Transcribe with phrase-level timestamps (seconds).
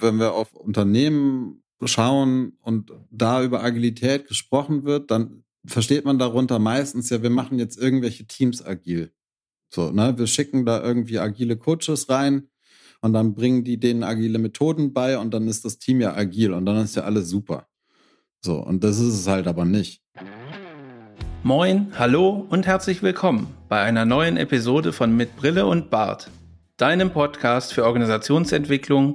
[0.00, 6.58] wenn wir auf Unternehmen schauen und da über Agilität gesprochen wird, dann versteht man darunter
[6.58, 9.12] meistens ja, wir machen jetzt irgendwelche Teams agil.
[9.70, 12.48] So, ne, wir schicken da irgendwie agile Coaches rein
[13.00, 16.52] und dann bringen die denen agile Methoden bei und dann ist das Team ja agil
[16.52, 17.68] und dann ist ja alles super.
[18.40, 20.02] So, und das ist es halt aber nicht.
[21.42, 26.30] Moin, hallo und herzlich willkommen bei einer neuen Episode von Mit Brille und Bart,
[26.76, 29.14] deinem Podcast für Organisationsentwicklung,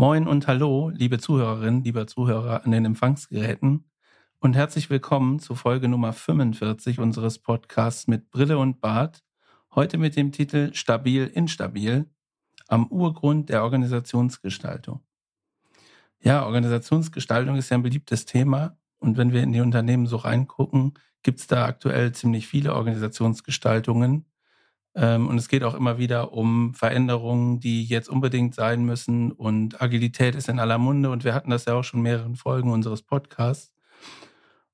[0.00, 3.90] Moin und hallo, liebe Zuhörerinnen, lieber Zuhörer an den Empfangsgeräten
[4.38, 9.24] und herzlich willkommen zu Folge Nummer 45 unseres Podcasts mit Brille und Bart.
[9.74, 12.08] Heute mit dem Titel Stabil instabil
[12.68, 15.00] am Urgrund der Organisationsgestaltung.
[16.20, 20.94] Ja, Organisationsgestaltung ist ja ein beliebtes Thema und wenn wir in die Unternehmen so reingucken,
[21.24, 24.26] gibt es da aktuell ziemlich viele Organisationsgestaltungen.
[25.00, 29.30] Ähm, und es geht auch immer wieder um Veränderungen, die jetzt unbedingt sein müssen.
[29.30, 31.10] Und Agilität ist in aller Munde.
[31.10, 33.72] Und wir hatten das ja auch schon in mehreren Folgen unseres Podcasts.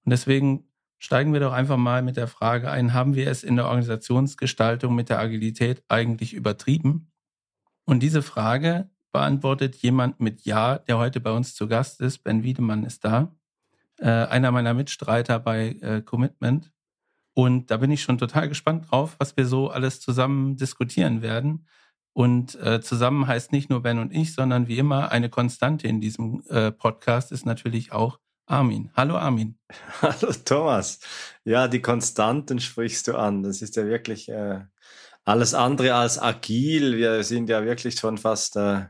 [0.05, 0.65] Und deswegen
[0.99, 4.95] steigen wir doch einfach mal mit der Frage ein, haben wir es in der Organisationsgestaltung
[4.95, 7.13] mit der Agilität eigentlich übertrieben?
[7.85, 12.25] Und diese Frage beantwortet jemand mit Ja, der heute bei uns zu Gast ist.
[12.25, 13.31] Ben Wiedemann ist da,
[13.99, 16.73] äh, einer meiner Mitstreiter bei äh, Commitment.
[17.35, 21.67] Und da bin ich schon total gespannt drauf, was wir so alles zusammen diskutieren werden.
[22.13, 26.01] Und äh, zusammen heißt nicht nur Ben und ich, sondern wie immer eine Konstante in
[26.01, 28.91] diesem äh, Podcast ist natürlich auch Armin.
[28.95, 29.59] Hallo Armin.
[30.01, 31.01] Hallo Thomas.
[31.45, 33.43] Ja, die Konstanten sprichst du an.
[33.43, 34.61] Das ist ja wirklich äh,
[35.25, 36.97] alles andere als agil.
[36.97, 38.83] Wir sind ja wirklich schon fast äh,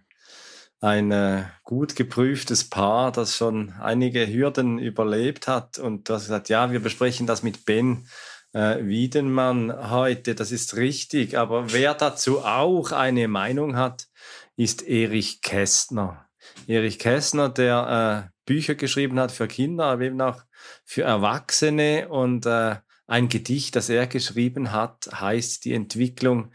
[0.81, 5.79] ein äh, gut geprüftes Paar, das schon einige Hürden überlebt hat.
[5.79, 8.07] Und du hast gesagt, ja, wir besprechen das mit Ben
[8.55, 10.35] äh, Wiedenmann heute.
[10.35, 11.37] Das ist richtig.
[11.37, 14.09] Aber wer dazu auch eine Meinung hat,
[14.57, 16.27] ist Erich Kästner.
[16.67, 20.43] Erich Kästner, der äh, Bücher geschrieben hat für Kinder, aber eben auch
[20.85, 22.09] für Erwachsene.
[22.09, 22.77] Und äh,
[23.07, 26.53] ein Gedicht, das er geschrieben hat, heißt Die Entwicklung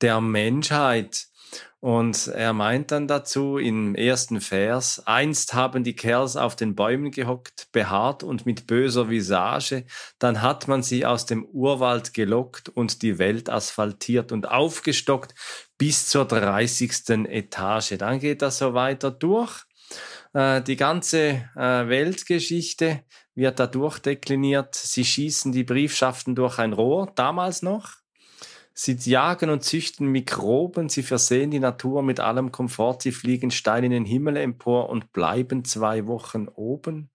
[0.00, 1.26] der Menschheit.
[1.80, 7.10] Und er meint dann dazu im ersten Vers, einst haben die Kerls auf den Bäumen
[7.10, 9.86] gehockt, behaart und mit böser Visage,
[10.18, 15.34] dann hat man sie aus dem Urwald gelockt und die Welt asphaltiert und aufgestockt
[15.78, 17.26] bis zur 30.
[17.28, 17.96] Etage.
[17.96, 19.64] Dann geht das so weiter durch
[20.32, 24.74] äh, die ganze äh, Weltgeschichte wird da durchdekliniert.
[24.74, 27.99] Sie schießen die Briefschaften durch ein Rohr, damals noch.
[28.72, 33.84] Sie jagen und züchten Mikroben, sie versehen die Natur mit allem Komfort, sie fliegen steil
[33.84, 37.10] in den Himmel empor und bleiben zwei Wochen oben,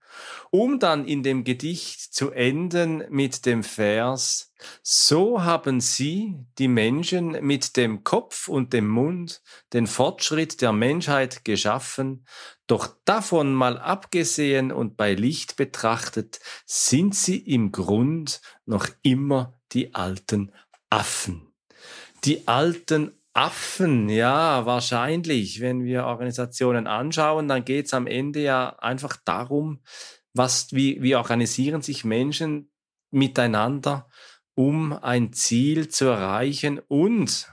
[0.52, 7.32] um dann in dem Gedicht zu enden mit dem Vers, so haben sie, die Menschen,
[7.46, 9.42] mit dem Kopf und dem Mund
[9.74, 12.26] den Fortschritt der Menschheit geschaffen,
[12.68, 19.94] doch davon mal abgesehen und bei Licht betrachtet, sind sie im Grund noch immer die
[19.94, 20.52] alten
[20.96, 21.54] Affen.
[22.24, 25.60] Die alten Affen, ja, wahrscheinlich.
[25.60, 29.82] Wenn wir Organisationen anschauen, dann geht es am Ende ja einfach darum,
[30.34, 32.72] was, wie, wie organisieren sich Menschen
[33.12, 34.08] miteinander,
[34.54, 37.52] um ein Ziel zu erreichen und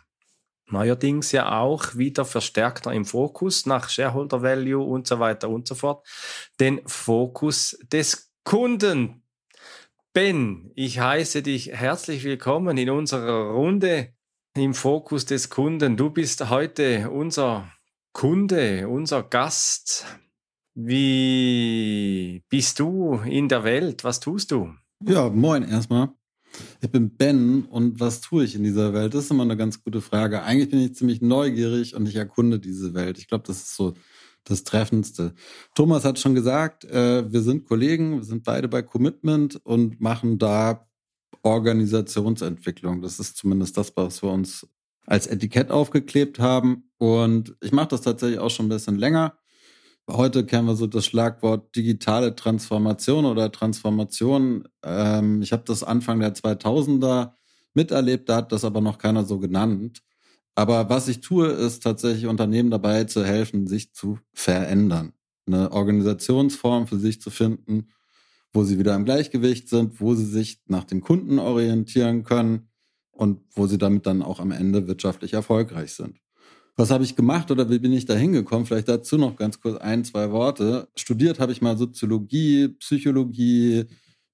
[0.67, 5.75] neuerdings ja auch wieder verstärkter im Fokus nach Shareholder Value und so weiter und so
[5.75, 6.07] fort,
[6.61, 9.22] den Fokus des Kunden.
[10.15, 14.13] Ben, ich heiße dich herzlich willkommen in unserer Runde
[14.55, 15.97] im Fokus des Kunden.
[15.97, 17.73] Du bist heute unser
[18.13, 20.05] Kunde, unser Gast.
[20.75, 24.05] Wie bist du in der Welt?
[24.05, 24.75] Was tust du?
[25.03, 26.11] Ja, moin erstmal.
[26.83, 29.15] Ich bin Ben und was tue ich in dieser Welt?
[29.15, 30.43] Das ist immer eine ganz gute Frage.
[30.43, 33.17] Eigentlich bin ich ziemlich neugierig und ich erkunde diese Welt.
[33.17, 33.95] Ich glaube, das ist so
[34.45, 35.35] das Treffendste.
[35.75, 40.39] Thomas hat schon gesagt, äh, wir sind Kollegen, wir sind beide bei Commitment und machen
[40.39, 40.89] da
[41.43, 43.03] Organisationsentwicklung.
[43.03, 44.67] Das ist zumindest das, was wir uns
[45.07, 46.91] als Etikett aufgeklebt haben.
[46.99, 49.37] Und ich mache das tatsächlich auch schon ein bisschen länger.
[50.11, 54.69] Heute kennen wir so das Schlagwort digitale Transformation oder Transformation.
[54.83, 57.33] Ähm, ich habe das Anfang der 2000er
[57.75, 60.03] miterlebt, da hat das aber noch keiner so genannt.
[60.55, 65.13] Aber was ich tue, ist tatsächlich Unternehmen dabei zu helfen, sich zu verändern.
[65.47, 67.89] eine Organisationsform für sich zu finden,
[68.53, 72.69] wo sie wieder im Gleichgewicht sind, wo sie sich nach dem Kunden orientieren können
[73.11, 76.19] und wo sie damit dann auch am Ende wirtschaftlich erfolgreich sind.
[76.77, 78.67] Was habe ich gemacht oder wie bin ich da hingekommen?
[78.67, 80.89] Vielleicht dazu noch ganz kurz ein, zwei Worte.
[80.97, 83.85] Studiert habe ich mal Soziologie, Psychologie,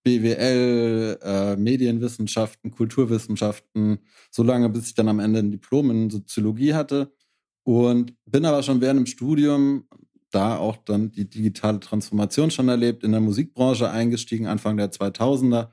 [0.08, 3.98] BWL, äh, Medienwissenschaften, Kulturwissenschaften,
[4.30, 7.12] so lange, bis ich dann am Ende ein Diplom in Soziologie hatte.
[7.64, 9.84] Und bin aber schon während dem Studium
[10.30, 15.72] da auch dann die digitale Transformation schon erlebt, in der Musikbranche eingestiegen, Anfang der 2000er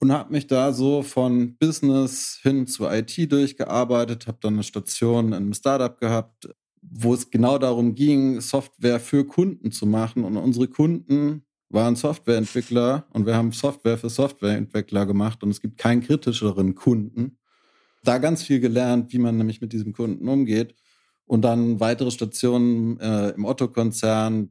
[0.00, 5.28] und habe mich da so von Business hin zu IT durchgearbeitet, habe dann eine Station
[5.28, 6.48] in einem Startup gehabt,
[6.80, 10.24] wo es genau darum ging, Software für Kunden zu machen.
[10.24, 15.78] Und unsere Kunden waren Softwareentwickler und wir haben Software für Softwareentwickler gemacht und es gibt
[15.78, 17.38] keinen kritischeren Kunden.
[18.02, 20.74] Da ganz viel gelernt, wie man nämlich mit diesem Kunden umgeht.
[21.26, 24.50] Und dann weitere Stationen äh, im Otto-Konzern,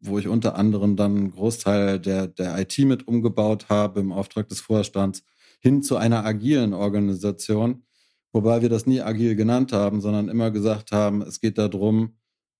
[0.00, 4.48] wo ich unter anderem dann einen Großteil der, der IT mit umgebaut habe im Auftrag
[4.48, 5.22] des Vorstands,
[5.60, 7.84] hin zu einer agilen Organisation,
[8.32, 12.16] wobei wir das nie agil genannt haben, sondern immer gesagt haben, es geht darum,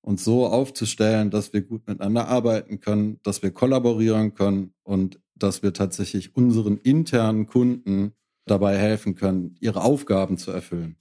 [0.06, 5.64] uns so aufzustellen, dass wir gut miteinander arbeiten können, dass wir kollaborieren können und dass
[5.64, 8.12] wir tatsächlich unseren internen Kunden
[8.44, 10.96] dabei helfen können, ihre Aufgaben zu erfüllen.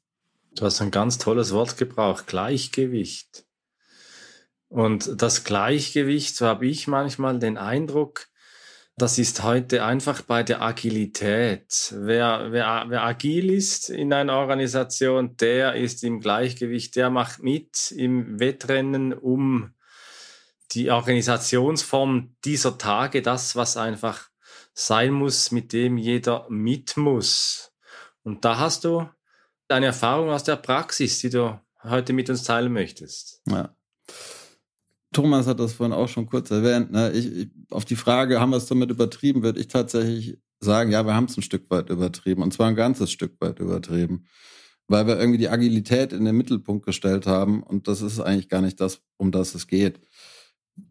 [0.56, 3.46] Du hast ein ganz tolles Wort gebraucht, Gleichgewicht.
[4.70, 8.28] Und das Gleichgewicht, so habe ich manchmal den Eindruck,
[8.98, 11.94] das ist heute einfach bei der Agilität.
[11.98, 17.92] Wer, wer, wer agil ist in einer Organisation, der ist im Gleichgewicht, der macht mit
[17.92, 19.74] im Wettrennen um
[20.72, 24.30] die Organisationsform dieser Tage, das, was einfach
[24.74, 27.74] sein muss, mit dem jeder mit muss.
[28.24, 29.10] Und da hast du
[29.68, 33.42] deine Erfahrung aus der Praxis, die du heute mit uns teilen möchtest.
[33.48, 33.76] Ja.
[35.16, 36.92] Thomas hat das vorhin auch schon kurz erwähnt.
[36.92, 37.10] Ne?
[37.12, 41.06] Ich, ich, auf die Frage, haben wir es damit übertrieben, würde ich tatsächlich sagen, ja,
[41.06, 42.44] wir haben es ein Stück weit übertrieben.
[42.44, 44.28] Und zwar ein ganzes Stück weit übertrieben.
[44.88, 47.64] Weil wir irgendwie die Agilität in den Mittelpunkt gestellt haben.
[47.64, 50.02] Und das ist eigentlich gar nicht das, um das es geht.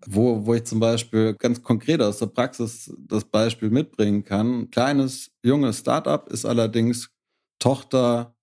[0.06, 4.60] Wo, wo ich zum Beispiel ganz konkret aus der Praxis das Beispiel mitbringen kann.
[4.60, 7.10] Ein kleines, junges Startup ist allerdings
[7.58, 8.34] Tochter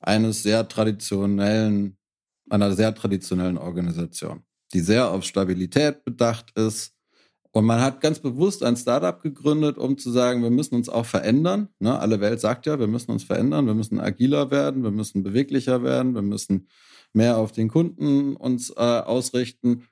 [0.00, 1.96] eines sehr traditionellen,
[2.48, 4.42] einer sehr traditionellen Organisation,
[4.72, 6.94] die sehr auf Stabilität bedacht ist.
[7.52, 11.06] Und man hat ganz bewusst ein Startup gegründet, um zu sagen, wir müssen uns auch
[11.06, 11.68] verändern.
[11.80, 11.98] Ne?
[11.98, 15.82] Alle Welt sagt ja, wir müssen uns verändern, wir müssen agiler werden, wir müssen beweglicher
[15.82, 16.68] werden, wir müssen
[17.12, 19.88] mehr auf den Kunden uns äh, ausrichten.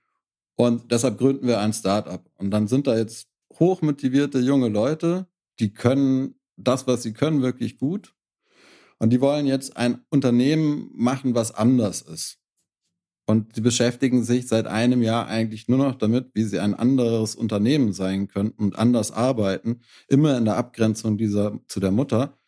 [0.55, 2.25] Und deshalb gründen wir ein Startup.
[2.37, 3.29] Und dann sind da jetzt
[3.59, 5.27] hochmotivierte junge Leute,
[5.59, 8.15] die können das, was sie können, wirklich gut.
[8.99, 12.39] Und die wollen jetzt ein Unternehmen machen, was anders ist.
[13.29, 17.35] Und sie beschäftigen sich seit einem Jahr eigentlich nur noch damit, wie sie ein anderes
[17.35, 22.39] Unternehmen sein könnten und anders arbeiten, immer in der Abgrenzung dieser zu der Mutter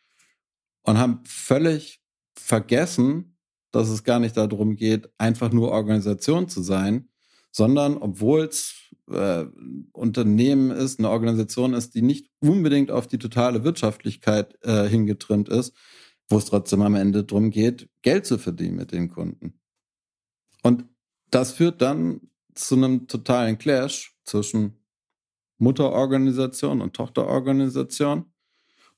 [0.83, 2.01] und haben völlig
[2.35, 3.37] vergessen,
[3.73, 7.11] dass es gar nicht darum geht, einfach nur Organisation zu sein,
[7.53, 9.45] sondern obwohl es äh,
[9.93, 15.77] Unternehmen ist, eine Organisation ist, die nicht unbedingt auf die totale Wirtschaftlichkeit äh, hingetrimmt ist,
[16.31, 19.60] wo es trotzdem am Ende darum geht, Geld zu verdienen mit den Kunden.
[20.63, 20.85] Und
[21.31, 22.21] das führt dann
[22.55, 24.81] zu einem totalen Clash zwischen
[25.59, 28.25] Mutterorganisation und Tochterorganisation,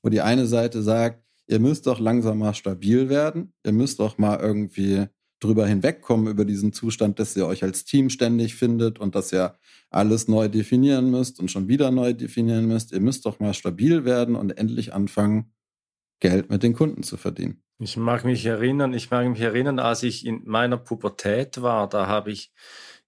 [0.01, 4.17] wo die eine Seite sagt, ihr müsst doch langsam mal stabil werden, ihr müsst doch
[4.17, 5.07] mal irgendwie
[5.39, 9.53] drüber hinwegkommen über diesen Zustand, dass ihr euch als Team ständig findet und dass ihr
[9.89, 12.93] alles neu definieren müsst und schon wieder neu definieren müsst.
[12.93, 15.51] Ihr müsst doch mal stabil werden und endlich anfangen,
[16.23, 17.61] Geld mit den Kunden zu verdienen.
[17.79, 22.07] Ich mag mich erinnern, ich mag mich erinnern, als ich in meiner Pubertät war, da
[22.07, 22.53] habe ich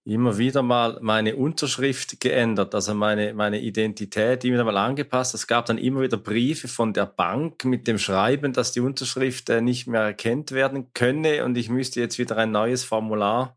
[0.03, 5.34] immer wieder mal meine Unterschrift geändert, also meine, meine Identität immer wieder mal angepasst.
[5.34, 9.50] Es gab dann immer wieder Briefe von der Bank mit dem Schreiben, dass die Unterschrift
[9.50, 13.55] äh, nicht mehr erkennt werden könne und ich müsste jetzt wieder ein neues Formular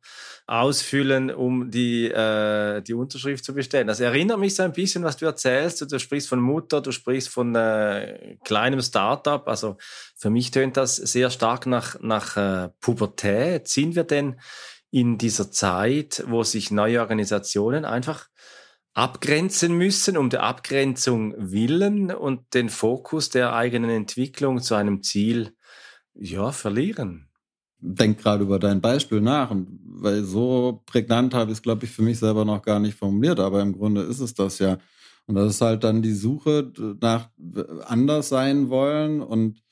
[0.49, 3.87] ausfüllen, um die, äh, die Unterschrift zu bestellen.
[3.87, 5.93] Das erinnert mich so ein bisschen, was du erzählst.
[5.93, 9.47] Du sprichst von Mutter, du sprichst von äh, kleinem Startup.
[9.47, 9.76] Also
[10.17, 13.69] für mich tönt das sehr stark nach, nach äh, Pubertät.
[13.69, 14.40] Sind wir denn
[14.90, 18.28] in dieser Zeit, wo sich neue Organisationen einfach
[18.95, 25.55] abgrenzen müssen, um der Abgrenzung willen und den Fokus der eigenen Entwicklung zu einem Ziel
[26.14, 27.28] ja, verlieren.
[27.81, 31.91] Denk gerade über dein Beispiel nach, und weil so prägnant habe ich es, glaube ich,
[31.91, 34.79] für mich selber noch gar nicht formuliert, aber im Grunde ist es das ja.
[35.27, 37.29] Und das ist halt dann die Suche nach
[37.87, 39.63] anders sein wollen und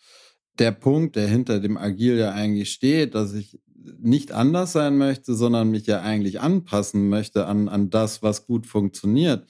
[0.59, 3.59] der Punkt, der hinter dem Agil ja eigentlich steht, dass ich
[3.99, 8.67] nicht anders sein möchte, sondern mich ja eigentlich anpassen möchte an, an das, was gut
[8.67, 9.47] funktioniert,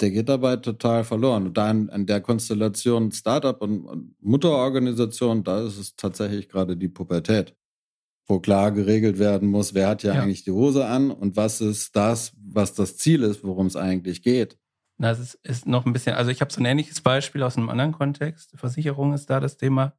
[0.00, 1.46] der geht dabei total verloren.
[1.46, 6.76] Und da in, in der Konstellation Startup und, und Mutterorganisation, da ist es tatsächlich gerade
[6.76, 7.54] die Pubertät,
[8.26, 11.60] wo klar geregelt werden muss, wer hat ja, ja, eigentlich die Hose an und was
[11.60, 14.58] ist das, was das Ziel ist, worum es eigentlich geht.
[14.98, 17.68] Das ist, ist noch ein bisschen, also ich habe so ein ähnliches Beispiel aus einem
[17.68, 18.52] anderen Kontext.
[18.54, 19.94] Versicherung ist da das Thema,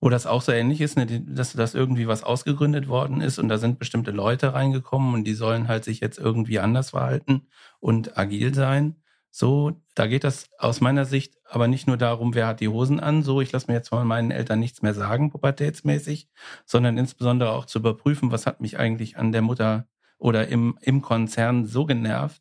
[0.00, 3.48] wo das auch so ähnlich ist, ne, dass das irgendwie was ausgegründet worden ist und
[3.48, 7.48] da sind bestimmte Leute reingekommen und die sollen halt sich jetzt irgendwie anders verhalten
[7.80, 8.96] und agil sein.
[9.30, 13.00] So, da geht das aus meiner Sicht aber nicht nur darum, wer hat die Hosen
[13.00, 16.26] an, so ich lasse mir jetzt von meinen Eltern nichts mehr sagen, pubertätsmäßig,
[16.64, 21.02] sondern insbesondere auch zu überprüfen, was hat mich eigentlich an der Mutter oder im, im
[21.02, 22.40] Konzern so genervt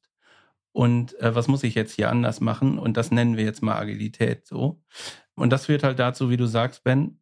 [0.72, 3.75] und äh, was muss ich jetzt hier anders machen und das nennen wir jetzt mal
[3.78, 4.82] Agilität so.
[5.36, 7.20] Und das führt halt dazu, wie du sagst, Ben,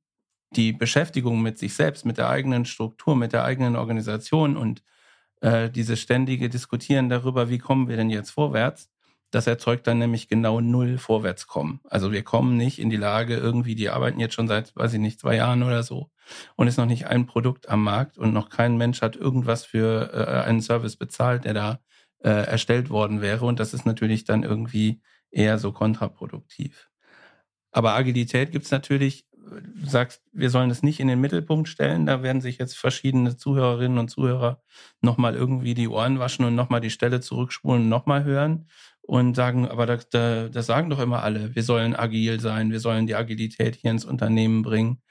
[0.51, 4.84] die Beschäftigung mit sich selbst, mit der eigenen Struktur, mit der eigenen Organisation und
[5.41, 8.91] äh, dieses ständige Diskutieren darüber, wie kommen wir denn jetzt vorwärts,
[9.38, 11.79] das erzeugt dann nämlich genau null Vorwärtskommen.
[11.84, 15.00] Also wir kommen nicht in die Lage, irgendwie, die arbeiten jetzt schon seit, weiß ich
[15.00, 16.10] nicht, zwei Jahren oder so
[16.56, 20.12] und ist noch nicht ein Produkt am Markt und noch kein Mensch hat irgendwas für
[20.12, 21.79] äh, einen Service bezahlt, der da
[22.24, 23.46] äh, erstellt worden wäre.
[23.46, 26.89] Und das ist natürlich dann irgendwie eher so kontraproduktiv.
[27.72, 32.06] Aber Agilität gibt's natürlich, du sagst, wir sollen es nicht in den Mittelpunkt stellen.
[32.06, 34.62] Da werden sich jetzt verschiedene Zuhörerinnen und Zuhörer
[35.01, 38.68] nochmal irgendwie die Ohren waschen und nochmal die Stelle zurückspulen und nochmal hören
[39.01, 43.08] und sagen, aber das, das sagen doch immer alle, wir sollen agil sein, wir sollen
[43.08, 45.01] die Agilität hier ins Unternehmen bringen.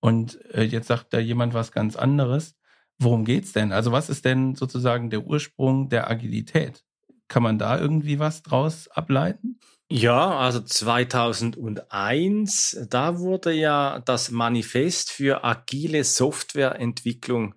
[0.00, 2.56] Und äh, jetzt sagt da jemand was ganz anderes.
[2.98, 3.72] Worum geht's denn?
[3.72, 6.84] Also was ist denn sozusagen der Ursprung der Agilität?
[7.28, 9.58] Kann man da irgendwie was draus ableiten?
[9.90, 17.54] Ja, also 2001, da wurde ja das Manifest für agile Softwareentwicklung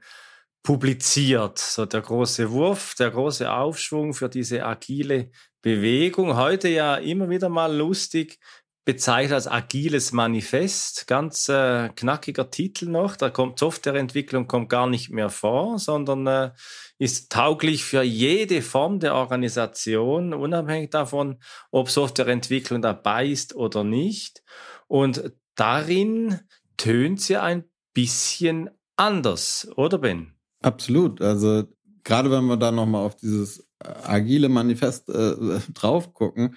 [0.63, 1.59] publiziert.
[1.59, 5.29] So der große Wurf, der große Aufschwung für diese agile
[5.61, 6.37] Bewegung.
[6.37, 8.39] Heute ja immer wieder mal lustig
[8.85, 11.07] bezeichnet als agiles Manifest.
[11.07, 13.15] Ganz äh, knackiger Titel noch.
[13.15, 16.51] Da kommt Softwareentwicklung kommt gar nicht mehr vor, sondern äh,
[16.97, 24.43] ist tauglich für jede Form der Organisation, unabhängig davon, ob Softwareentwicklung dabei ist oder nicht.
[24.87, 26.39] Und darin
[26.77, 30.33] tönt sie ein bisschen anders, oder Ben?
[30.61, 31.21] Absolut.
[31.21, 31.63] Also
[32.03, 35.35] gerade wenn wir da nochmal auf dieses agile Manifest äh,
[35.73, 36.55] drauf gucken,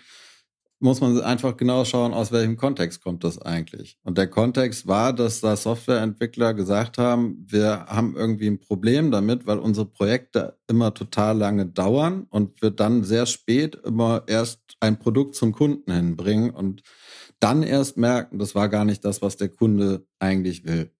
[0.80, 3.98] muss man einfach genau schauen, aus welchem Kontext kommt das eigentlich.
[4.02, 9.46] Und der Kontext war, dass da Softwareentwickler gesagt haben, wir haben irgendwie ein Problem damit,
[9.46, 14.98] weil unsere Projekte immer total lange dauern und wir dann sehr spät immer erst ein
[14.98, 16.82] Produkt zum Kunden hinbringen und
[17.40, 20.90] dann erst merken, das war gar nicht das, was der Kunde eigentlich will.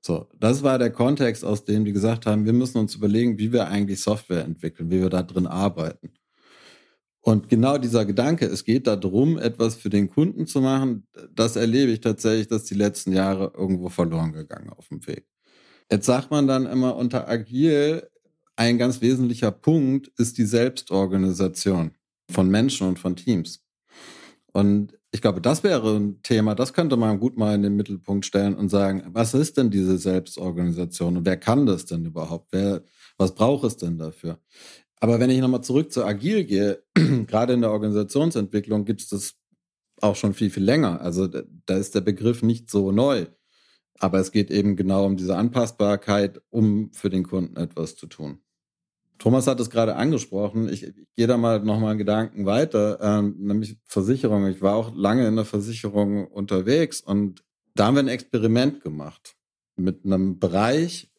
[0.00, 3.52] So, das war der Kontext, aus dem die gesagt haben, wir müssen uns überlegen, wie
[3.52, 6.12] wir eigentlich Software entwickeln, wie wir da drin arbeiten.
[7.28, 11.92] Und genau dieser Gedanke, es geht darum, etwas für den Kunden zu machen, das erlebe
[11.92, 15.26] ich tatsächlich, dass die letzten Jahre irgendwo verloren gegangen auf dem Weg.
[15.92, 18.08] Jetzt sagt man dann immer unter Agil,
[18.56, 21.90] ein ganz wesentlicher Punkt ist die Selbstorganisation
[22.30, 23.62] von Menschen und von Teams.
[24.54, 28.24] Und ich glaube, das wäre ein Thema, das könnte man gut mal in den Mittelpunkt
[28.24, 32.48] stellen und sagen, was ist denn diese Selbstorganisation und wer kann das denn überhaupt?
[32.52, 32.84] Wer,
[33.18, 34.38] was braucht es denn dafür?
[35.00, 36.82] Aber wenn ich nochmal zurück zu Agil gehe,
[37.26, 39.34] gerade in der Organisationsentwicklung gibt es das
[40.00, 41.00] auch schon viel, viel länger.
[41.00, 43.26] Also da ist der Begriff nicht so neu.
[43.98, 48.40] Aber es geht eben genau um diese Anpassbarkeit, um für den Kunden etwas zu tun.
[49.18, 50.68] Thomas hat es gerade angesprochen.
[50.68, 54.46] Ich, ich gehe da mal nochmal einen Gedanken weiter, ähm, nämlich Versicherung.
[54.46, 59.36] Ich war auch lange in der Versicherung unterwegs und da haben wir ein Experiment gemacht
[59.76, 61.12] mit einem Bereich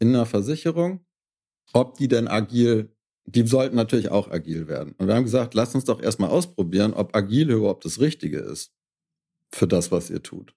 [0.00, 1.04] in der Versicherung,
[1.72, 2.95] ob die denn agil,
[3.26, 4.94] die sollten natürlich auch agil werden.
[4.98, 8.72] Und wir haben gesagt, lasst uns doch erstmal ausprobieren, ob agil überhaupt das Richtige ist
[9.52, 10.54] für das, was ihr tut.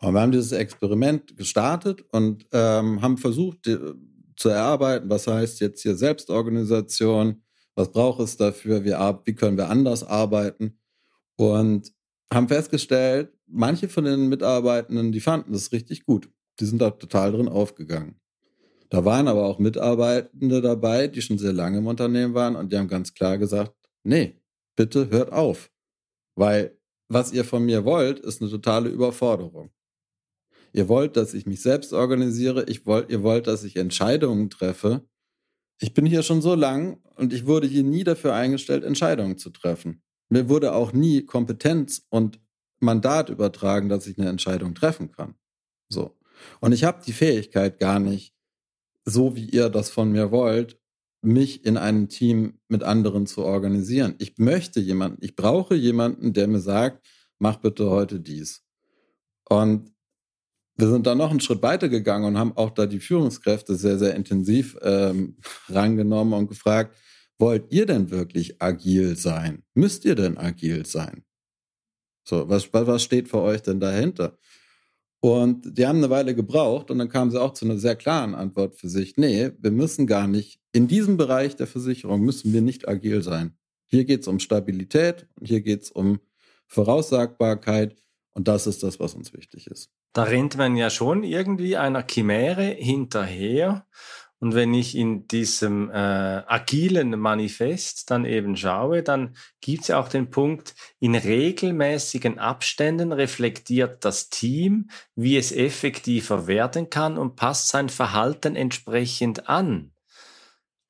[0.00, 3.68] Und wir haben dieses Experiment gestartet und ähm, haben versucht,
[4.36, 5.08] zu erarbeiten.
[5.08, 7.42] Was heißt jetzt hier Selbstorganisation?
[7.74, 8.84] Was braucht es dafür?
[8.84, 10.78] Wie, wie können wir anders arbeiten?
[11.36, 11.92] Und
[12.32, 16.28] haben festgestellt, manche von den Mitarbeitenden, die fanden das richtig gut.
[16.60, 18.16] Die sind da total drin aufgegangen.
[18.92, 22.76] Da waren aber auch Mitarbeitende dabei, die schon sehr lange im Unternehmen waren und die
[22.76, 24.36] haben ganz klar gesagt, nee,
[24.76, 25.70] bitte hört auf.
[26.36, 29.70] Weil was ihr von mir wollt, ist eine totale Überforderung.
[30.74, 32.64] Ihr wollt, dass ich mich selbst organisiere.
[32.68, 35.08] Ich wollt, ihr wollt, dass ich Entscheidungen treffe.
[35.80, 39.48] Ich bin hier schon so lang und ich wurde hier nie dafür eingestellt, Entscheidungen zu
[39.48, 40.02] treffen.
[40.28, 42.40] Mir wurde auch nie Kompetenz und
[42.78, 45.34] Mandat übertragen, dass ich eine Entscheidung treffen kann.
[45.88, 46.18] So.
[46.60, 48.31] Und ich habe die Fähigkeit gar nicht,
[49.04, 50.78] so wie ihr das von mir wollt,
[51.22, 54.16] mich in einem Team mit anderen zu organisieren.
[54.18, 57.06] Ich möchte jemanden, ich brauche jemanden, der mir sagt,
[57.38, 58.64] mach bitte heute dies.
[59.48, 59.92] Und
[60.76, 63.98] wir sind dann noch einen Schritt weiter gegangen und haben auch da die Führungskräfte sehr,
[63.98, 65.36] sehr intensiv ähm,
[65.68, 66.96] rangenommen und gefragt,
[67.38, 69.62] wollt ihr denn wirklich agil sein?
[69.74, 71.24] Müsst ihr denn agil sein?
[72.24, 74.38] So, was, was steht für euch denn dahinter?
[75.24, 78.34] Und die haben eine Weile gebraucht und dann kamen sie auch zu einer sehr klaren
[78.34, 79.16] Antwort für sich.
[79.16, 83.56] Nee, wir müssen gar nicht, in diesem Bereich der Versicherung müssen wir nicht agil sein.
[83.86, 86.18] Hier geht es um Stabilität und hier geht es um
[86.66, 88.02] Voraussagbarkeit
[88.32, 89.92] und das ist das, was uns wichtig ist.
[90.12, 93.86] Da rennt man ja schon irgendwie einer Chimäre hinterher
[94.42, 100.00] und wenn ich in diesem äh, agilen Manifest dann eben schaue, dann gibt es ja
[100.00, 107.36] auch den Punkt, in regelmäßigen Abständen reflektiert das Team, wie es effektiver werden kann und
[107.36, 109.91] passt sein Verhalten entsprechend an.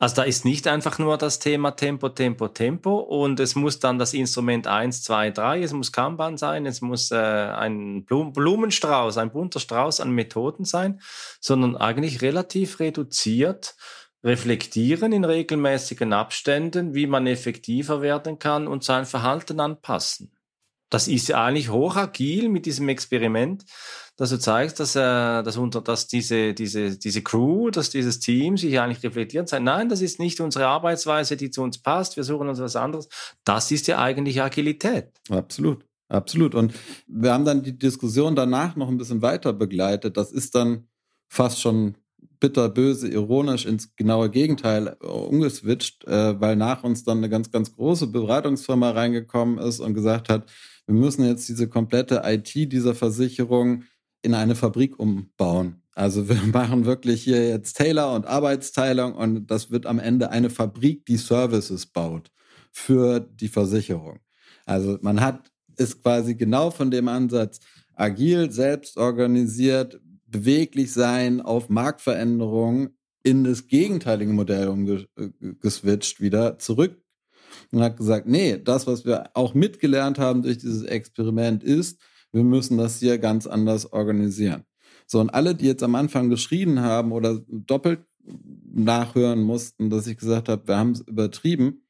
[0.03, 4.01] Also da ist nicht einfach nur das Thema Tempo, Tempo, Tempo und es muss dann
[4.01, 9.31] das Instrument 1, 2, 3, es muss Kanban sein, es muss äh, ein Blumenstrauß, ein
[9.31, 11.01] bunter Strauß an Methoden sein,
[11.39, 13.77] sondern eigentlich relativ reduziert
[14.25, 20.33] reflektieren in regelmäßigen Abständen, wie man effektiver werden kann und sein Verhalten anpassen.
[20.93, 23.65] Das ist ja eigentlich hochagil mit diesem Experiment,
[24.17, 28.59] dass du zeigst, dass, äh, dass, unter, dass diese, diese, diese Crew, dass dieses Team
[28.59, 29.65] sich eigentlich reflektiert sein.
[29.65, 32.17] Nein, das ist nicht unsere Arbeitsweise, die zu uns passt.
[32.17, 33.09] Wir suchen uns was anderes.
[33.43, 35.09] Das ist ja eigentlich Agilität.
[35.31, 35.87] Absolut.
[36.11, 36.55] Absolut.
[36.55, 36.75] Und
[37.07, 40.19] wir haben dann die Diskussion danach noch ein bisschen weiter begleitet.
[40.19, 40.89] Das ist dann
[41.27, 41.97] fast schon
[42.39, 47.75] bitterböse, ironisch ins genaue Gegenteil äh, umgeswitcht, äh, weil nach uns dann eine ganz, ganz
[47.75, 50.45] große Beratungsfirma reingekommen ist und gesagt hat,
[50.93, 53.85] wir müssen jetzt diese komplette IT dieser Versicherung
[54.23, 55.83] in eine Fabrik umbauen.
[55.95, 60.51] Also wir machen wirklich hier jetzt Taylor und Arbeitsteilung und das wird am Ende eine
[60.51, 62.31] Fabrik, die Services baut
[62.71, 64.21] für die Versicherung.
[64.67, 67.59] Also man hat ist quasi genau von dem Ansatz
[67.95, 72.91] agil, selbst organisiert, beweglich sein auf Marktveränderungen
[73.23, 77.02] in das gegenteilige Modell umgeswitcht wieder zurück
[77.71, 82.01] und hat gesagt, nee, das, was wir auch mitgelernt haben durch dieses Experiment ist,
[82.33, 84.65] wir müssen das hier ganz anders organisieren.
[85.07, 88.01] So, und alle, die jetzt am Anfang geschrien haben oder doppelt
[88.75, 91.85] nachhören mussten, dass ich gesagt habe, wir haben es übertrieben.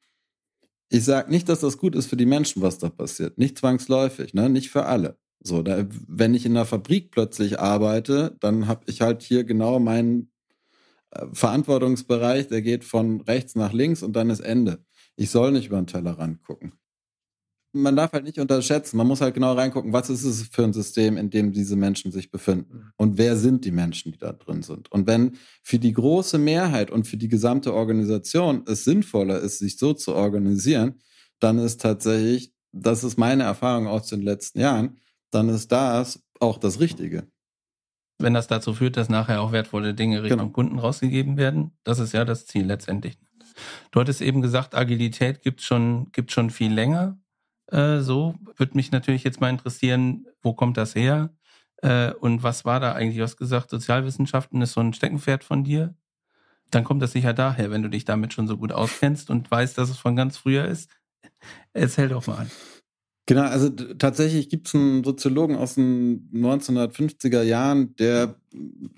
[0.89, 3.37] Ich sage nicht, dass das gut ist für die Menschen, was da passiert.
[3.37, 4.49] Nicht zwangsläufig, ne?
[4.49, 5.17] nicht für alle.
[5.41, 9.79] So, da, wenn ich in einer Fabrik plötzlich arbeite, dann habe ich halt hier genau
[9.79, 10.31] meinen
[11.11, 14.85] äh, Verantwortungsbereich, der geht von rechts nach links und dann ist Ende.
[15.15, 16.73] Ich soll nicht über den Tellerrand gucken
[17.73, 20.73] man darf halt nicht unterschätzen, man muss halt genau reingucken, was ist es für ein
[20.73, 22.91] System, in dem diese Menschen sich befinden mhm.
[22.97, 24.91] und wer sind die Menschen, die da drin sind.
[24.91, 29.77] Und wenn für die große Mehrheit und für die gesamte Organisation es sinnvoller ist, sich
[29.77, 31.01] so zu organisieren,
[31.39, 34.97] dann ist tatsächlich, das ist meine Erfahrung aus den letzten Jahren,
[35.31, 37.27] dann ist das auch das Richtige.
[38.19, 40.51] Wenn das dazu führt, dass nachher auch wertvolle Dinge Richtung genau.
[40.51, 43.17] Kunden rausgegeben werden, das ist ja das Ziel letztendlich.
[43.91, 47.17] Du hattest eben gesagt, Agilität gibt schon, gibt schon viel länger.
[47.67, 51.33] Äh, so würde mich natürlich jetzt mal interessieren, wo kommt das her?
[51.81, 53.17] Äh, und was war da eigentlich?
[53.17, 55.95] Du hast gesagt, Sozialwissenschaften ist so ein Steckenpferd von dir.
[56.71, 59.77] Dann kommt das sicher daher, wenn du dich damit schon so gut auskennst und weißt,
[59.77, 60.89] dass es von ganz früher ist.
[61.73, 62.47] Erzähl doch mal.
[63.25, 68.35] Genau, also tatsächlich gibt es einen Soziologen aus den 1950er Jahren, der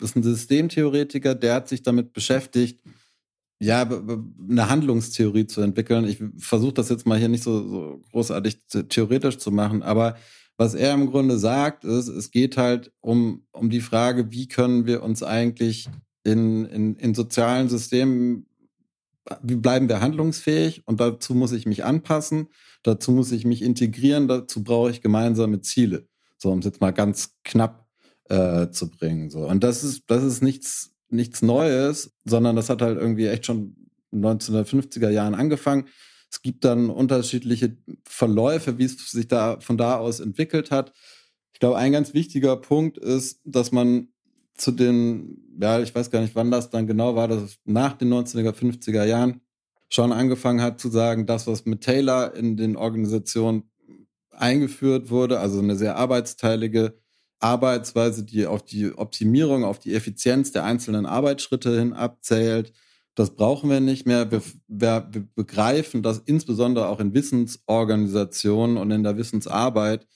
[0.01, 2.81] ist ein Systemtheoretiker, der hat sich damit beschäftigt,
[3.65, 6.05] ja, eine Handlungstheorie zu entwickeln.
[6.05, 10.15] Ich versuche das jetzt mal hier nicht so, so großartig theoretisch zu machen, aber
[10.57, 14.85] was er im Grunde sagt, ist, es geht halt um, um die Frage, wie können
[14.85, 15.89] wir uns eigentlich
[16.23, 18.45] in, in, in sozialen Systemen,
[19.41, 20.83] wie bleiben wir handlungsfähig?
[20.85, 22.47] Und dazu muss ich mich anpassen,
[22.83, 26.07] dazu muss ich mich integrieren, dazu brauche ich gemeinsame Ziele.
[26.37, 27.87] So, um es jetzt mal ganz knapp
[28.29, 29.29] äh, zu bringen.
[29.29, 29.47] So.
[29.47, 33.75] Und das ist, das ist nichts nichts Neues, sondern das hat halt irgendwie echt schon
[34.13, 35.87] 1950er Jahren angefangen.
[36.31, 40.93] Es gibt dann unterschiedliche Verläufe, wie es sich da von da aus entwickelt hat.
[41.53, 44.09] Ich glaube, ein ganz wichtiger Punkt ist, dass man
[44.55, 47.93] zu den, ja, ich weiß gar nicht, wann das dann genau war, dass es nach
[47.93, 49.41] den 1950er Jahren
[49.89, 53.69] schon angefangen hat zu sagen, das, was mit Taylor in den Organisationen
[54.31, 56.99] eingeführt wurde, also eine sehr arbeitsteilige
[57.39, 62.73] Arbeitsweise, die auf die Optimierung, auf die Effizienz der einzelnen Arbeitsschritte hin abzählt.
[63.13, 64.31] Das brauchen wir nicht mehr.
[64.31, 70.07] Wir, wir, wir begreifen, dass insbesondere auch in Wissensorganisationen und in der Wissensarbeit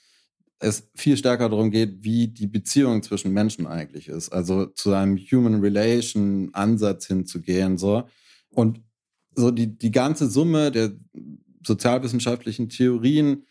[0.60, 4.30] es viel stärker darum geht, wie die Beziehung zwischen Menschen eigentlich ist.
[4.30, 8.04] Also zu einem Human Relation Ansatz hinzugehen, so.
[8.50, 8.82] Und
[9.36, 10.92] so die, die ganze Summe der
[11.66, 13.46] sozialwissenschaftlichen Theorien,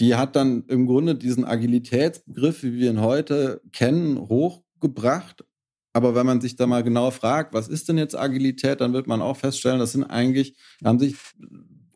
[0.00, 5.44] die hat dann im Grunde diesen Agilitätsbegriff, wie wir ihn heute kennen, hochgebracht.
[5.92, 9.06] Aber wenn man sich da mal genau fragt, was ist denn jetzt Agilität, dann wird
[9.06, 11.16] man auch feststellen, das sind eigentlich, haben sich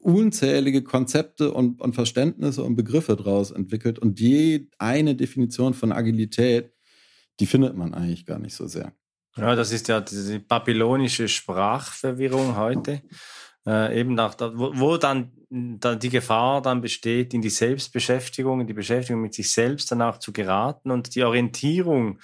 [0.01, 3.99] unzählige Konzepte und, und Verständnisse und Begriffe daraus entwickelt.
[3.99, 6.73] Und je eine Definition von Agilität,
[7.41, 8.93] die findet man eigentlich gar nicht so sehr.
[9.37, 13.03] Ja, das ist ja diese babylonische Sprachverwirrung heute.
[13.67, 18.67] Äh, eben nach, wo, wo dann, dann die Gefahr dann besteht, in die Selbstbeschäftigung, in
[18.67, 22.19] die Beschäftigung mit sich selbst dann auch zu geraten und die Orientierung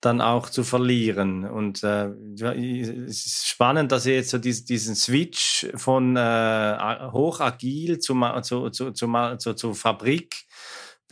[0.00, 1.44] dann auch zu verlieren.
[1.44, 6.76] Und äh, es ist spannend, dass ihr jetzt so diesen, diesen Switch von äh,
[7.12, 10.46] hochagil zu, zu, zu, zu, zu, zu Fabrik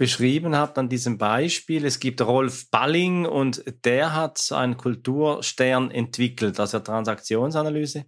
[0.01, 1.85] beschrieben habt an diesem Beispiel.
[1.85, 8.07] Es gibt Rolf Balling und der hat einen Kulturstern entwickelt, also Transaktionsanalyse.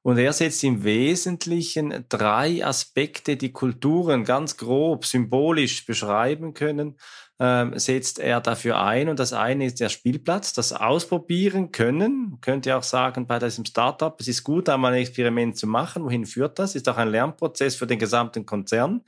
[0.00, 6.96] Und er setzt im Wesentlichen drei Aspekte, die Kulturen ganz grob symbolisch beschreiben können,
[7.38, 9.10] ähm, setzt er dafür ein.
[9.10, 12.38] Und das eine ist der Spielplatz, das Ausprobieren können.
[12.40, 16.02] Könnt ihr auch sagen, bei diesem Startup, es ist gut, einmal ein Experiment zu machen.
[16.02, 16.74] Wohin führt das?
[16.74, 19.02] Ist auch ein Lernprozess für den gesamten Konzern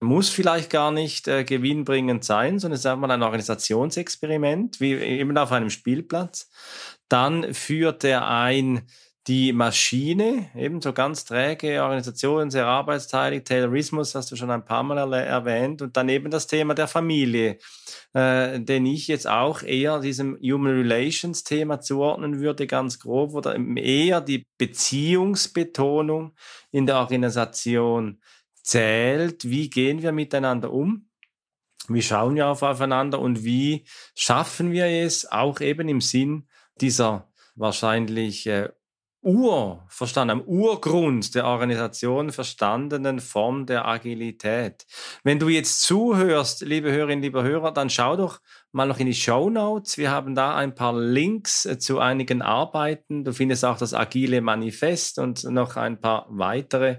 [0.00, 5.36] muss vielleicht gar nicht äh, gewinnbringend sein, sondern es ist einfach ein Organisationsexperiment, wie eben
[5.38, 6.50] auf einem Spielplatz.
[7.08, 8.86] Dann führt er ein
[9.26, 15.12] die Maschine, ebenso ganz träge Organisation, sehr arbeitsteilig, Taylorismus hast du schon ein paar Mal
[15.12, 17.58] erwähnt und daneben das Thema der Familie,
[18.12, 23.56] äh, den ich jetzt auch eher diesem Human Relations Thema zuordnen würde, ganz grob, oder
[23.76, 26.36] eher die Beziehungsbetonung
[26.70, 28.20] in der Organisation
[28.66, 31.08] zählt, wie gehen wir miteinander um,
[31.88, 36.48] wie schauen wir auf aufeinander und wie schaffen wir es auch eben im Sinn
[36.80, 38.70] dieser wahrscheinlich äh,
[39.22, 44.86] Ur, verstanden, am Urgrund der Organisation verstandenen Form der Agilität.
[45.24, 49.14] Wenn du jetzt zuhörst, liebe Hörerinnen, liebe Hörer, dann schau doch mal noch in die
[49.14, 49.98] Show Notes.
[49.98, 53.24] Wir haben da ein paar Links äh, zu einigen Arbeiten.
[53.24, 56.98] Du findest auch das Agile Manifest und noch ein paar weitere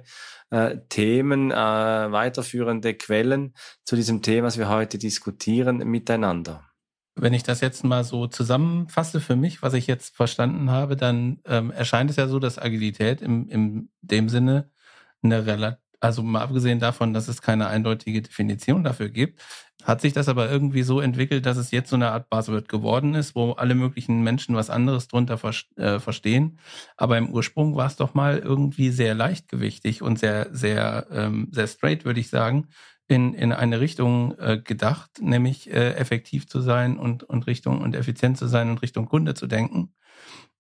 [0.50, 3.54] äh, Themen, äh, weiterführende Quellen
[3.86, 6.64] zu diesem Thema, was wir heute diskutieren, miteinander.
[7.16, 11.40] Wenn ich das jetzt mal so zusammenfasse für mich, was ich jetzt verstanden habe, dann
[11.46, 14.70] ähm, erscheint es ja so, dass Agilität im, im dem Sinne
[15.24, 19.42] eine relativ, also mal abgesehen davon, dass es keine eindeutige Definition dafür gibt,
[19.84, 23.14] hat sich das aber irgendwie so entwickelt, dass es jetzt so eine Art Buzzword geworden
[23.16, 26.60] ist, wo alle möglichen Menschen was anderes drunter ver äh, verstehen.
[26.98, 31.68] Aber im Ursprung war es doch mal irgendwie sehr leichtgewichtig und sehr, sehr, ähm, sehr
[31.68, 32.68] straight, würde ich sagen
[33.08, 37.96] in, in eine Richtung äh, gedacht, nämlich äh, effektiv zu sein und, und Richtung und
[37.96, 39.94] effizient zu sein und Richtung Kunde zu denken.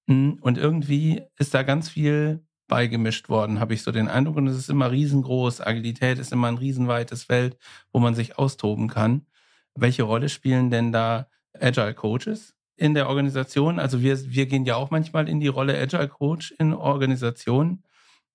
[0.07, 4.37] Hm, und irgendwie ist da ganz viel beigemischt worden, habe ich so den Eindruck.
[4.37, 5.61] Und es ist immer riesengroß.
[5.61, 7.57] Agilität ist immer ein riesenweites Feld,
[7.91, 9.25] wo man sich austoben kann.
[9.75, 11.27] Welche Rolle spielen denn da
[11.59, 13.79] Agile Coaches in der Organisation?
[13.79, 17.83] Also wir, wir gehen ja auch manchmal in die Rolle Agile Coach in Organisationen.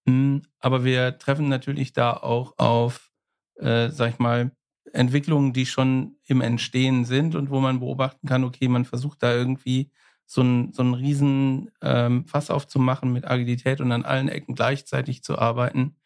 [0.07, 3.13] Hm, aber wir treffen natürlich da auch auf
[3.63, 4.53] äh, sag ich mal,
[4.93, 9.35] Entwicklungen, die schon im Entstehen sind und wo man beobachten kann, okay, man versucht da
[9.35, 9.91] irgendwie
[10.27, 15.23] so ein, so ein riesen ähm, Fass aufzumachen mit Agilität und an allen Ecken gleichzeitig
[15.23, 15.97] zu arbeiten.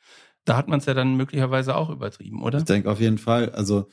[0.44, 2.58] Da hat man es ja dann möglicherweise auch übertrieben, oder?
[2.58, 3.50] Ich denke auf jeden Fall.
[3.50, 3.88] Also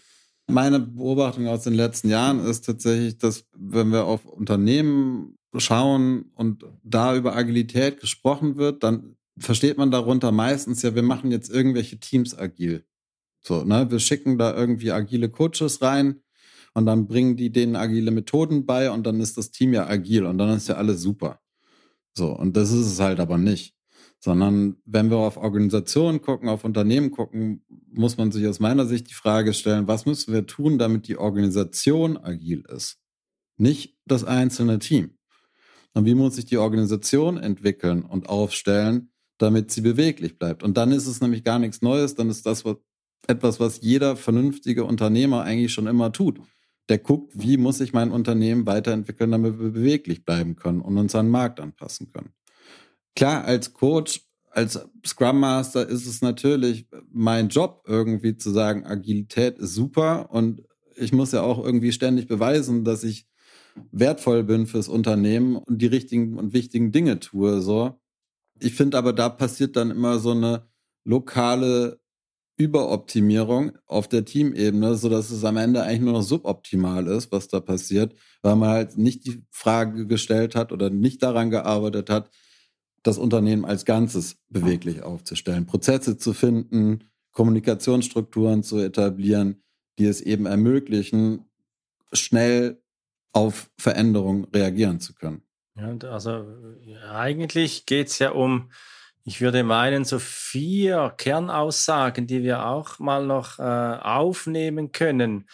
[0.48, 6.66] meine Beobachtung aus den letzten Jahren ist tatsächlich, dass wenn wir auf Unternehmen schauen und
[6.84, 12.00] da über Agilität gesprochen wird, dann versteht man darunter meistens ja, wir machen jetzt irgendwelche
[12.00, 12.86] Teams agil.
[13.42, 16.23] So, ne, wir schicken da irgendwie agile Coaches rein
[16.74, 20.26] und dann bringen die denen agile Methoden bei und dann ist das Team ja agil
[20.26, 21.40] und dann ist ja alles super.
[22.16, 23.76] So, und das ist es halt aber nicht.
[24.20, 29.10] Sondern wenn wir auf Organisationen gucken, auf Unternehmen gucken, muss man sich aus meiner Sicht
[29.10, 33.00] die Frage stellen, was müssen wir tun, damit die Organisation agil ist?
[33.58, 35.18] Nicht das einzelne Team.
[35.94, 40.64] Und wie muss sich die Organisation entwickeln und aufstellen, damit sie beweglich bleibt?
[40.64, 42.78] Und dann ist es nämlich gar nichts Neues, dann ist das, was
[43.28, 46.40] etwas, was jeder vernünftige Unternehmer eigentlich schon immer tut.
[46.90, 51.16] Der guckt, wie muss ich mein Unternehmen weiterentwickeln, damit wir beweglich bleiben können und uns
[51.16, 52.34] an den Markt anpassen können.
[53.16, 59.58] Klar, als Coach, als Scrum Master ist es natürlich mein Job, irgendwie zu sagen, Agilität
[59.60, 60.64] ist super und
[60.96, 63.28] ich muss ja auch irgendwie ständig beweisen, dass ich
[63.92, 67.62] wertvoll bin fürs Unternehmen und die richtigen und wichtigen Dinge tue.
[67.62, 68.00] So.
[68.60, 70.68] Ich finde aber, da passiert dann immer so eine
[71.04, 72.00] lokale
[72.64, 77.48] Überoptimierung auf der Teamebene, so dass es am Ende eigentlich nur noch suboptimal ist, was
[77.50, 82.30] da passiert, weil man halt nicht die Frage gestellt hat oder nicht daran gearbeitet hat,
[83.04, 89.62] das Unternehmen als Ganzes beweglich aufzustellen, Prozesse zu finden, Kommunikationsstrukturen zu etablieren,
[90.00, 91.46] die es eben ermöglichen,
[92.14, 92.82] schnell
[93.34, 95.42] auf Veränderungen reagieren zu können.
[95.76, 96.46] Ja, also
[97.12, 98.72] eigentlich geht es ja um,
[99.24, 105.48] ich würde meinen, so vier Kernaussagen, die wir auch mal noch äh, aufnehmen können.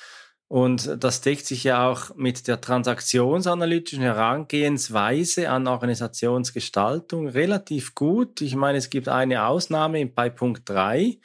[0.47, 8.41] Und das deckt sich ja auch mit der transaktionsanalytischen Herangehensweise an Organisationsgestaltung relativ gut.
[8.41, 11.19] Ich meine, es gibt eine Ausnahme bei Punkt drei.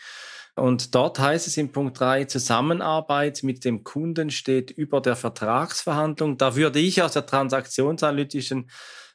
[0.56, 6.38] Und dort heißt es in Punkt 3, Zusammenarbeit mit dem Kunden steht über der Vertragsverhandlung.
[6.38, 8.70] Da würde ich aus der transaktionsanalytischen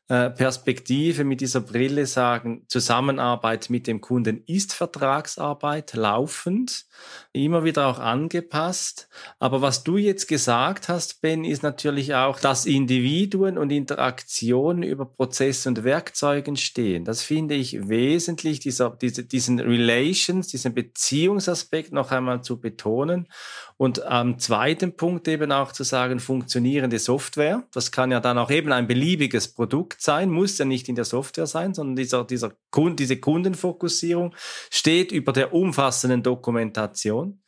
[0.10, 6.88] äh, Perspektive mit dieser Brille sagen, Zusammenarbeit mit dem Kunden ist Vertragsarbeit laufend,
[7.32, 9.08] immer wieder auch angepasst.
[9.38, 15.06] Aber was du jetzt gesagt hast, Ben, ist natürlich auch, dass Individuen und Interaktionen über
[15.06, 17.06] Prozesse und Werkzeugen stehen.
[17.06, 23.28] Das finde ich wesentlich, dieser, diese, diesen Relations, diesen Beziehungsaspekt noch einmal zu betonen.
[23.82, 27.64] Und am zweiten Punkt eben auch zu sagen, funktionierende Software.
[27.72, 31.06] Das kann ja dann auch eben ein beliebiges Produkt sein, muss ja nicht in der
[31.06, 34.36] Software sein, sondern dieser, dieser Kund, diese Kundenfokussierung
[34.70, 37.42] steht über der umfassenden Dokumentation.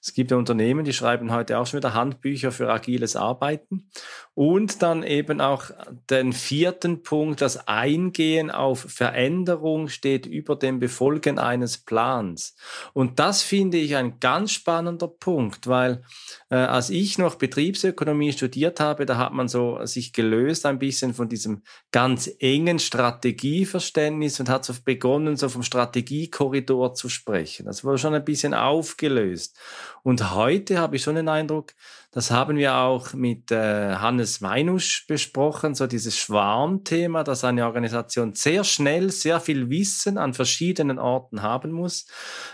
[0.00, 3.90] Es gibt ja Unternehmen, die schreiben heute auch schon wieder Handbücher für agiles Arbeiten.
[4.34, 5.70] Und dann eben auch
[6.10, 12.54] den vierten Punkt, das Eingehen auf Veränderung steht über dem Befolgen eines Plans.
[12.92, 16.02] Und das finde ich ein ganz spannender Punkt, weil
[16.50, 21.14] äh, als ich noch Betriebsökonomie studiert habe, da hat man so sich gelöst ein bisschen
[21.14, 27.64] von diesem ganz engen Strategieverständnis und hat so begonnen, so vom Strategiekorridor zu sprechen.
[27.64, 29.55] Das wurde schon ein bisschen aufgelöst.
[30.02, 31.72] Und heute habe ich schon den Eindruck,
[32.12, 38.34] das haben wir auch mit äh, Hannes Weinusch besprochen, so dieses Schwarmthema, dass eine Organisation
[38.34, 42.06] sehr schnell sehr viel Wissen an verschiedenen Orten haben muss,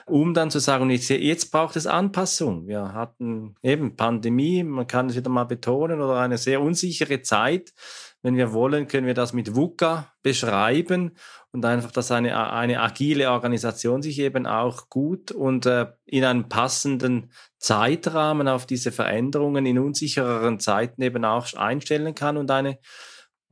[0.06, 2.66] um dann zu sagen, jetzt, braucht es Anpassung.
[2.66, 7.72] Wir hatten eben Pandemie, man kann es wieder mal betonen, oder eine sehr unsichere Zeit.
[8.22, 11.16] Wenn wir wollen, können wir das mit VUCA beschreiben
[11.52, 16.48] und einfach, dass eine, eine agile Organisation sich eben auch gut und äh, in einem
[16.48, 22.78] passenden Zeitrahmen auf diese Veränderungen in unsichereren Zeiten eben auch einstellen kann und eine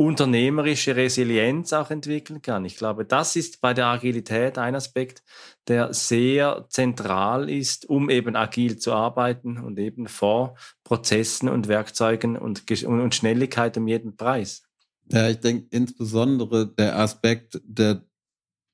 [0.01, 2.65] unternehmerische Resilienz auch entwickeln kann.
[2.65, 5.23] Ich glaube, das ist bei der Agilität ein Aspekt,
[5.69, 12.39] der sehr zentral ist, um eben agil zu arbeiten und eben vor Prozessen und Werkzeugen
[12.39, 14.70] und, und Schnelligkeit um jeden Preis.
[15.13, 18.07] Ja, ich denke insbesondere der Aspekt der,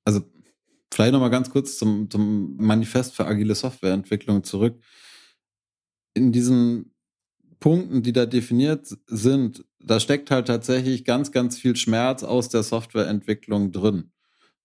[0.05, 0.21] also
[0.93, 4.79] vielleicht nochmal ganz kurz zum, zum Manifest für agile Softwareentwicklung zurück.
[6.15, 6.95] In diesen
[7.59, 12.63] Punkten, die da definiert sind, da steckt halt tatsächlich ganz, ganz viel Schmerz aus der
[12.63, 14.13] Softwareentwicklung drin.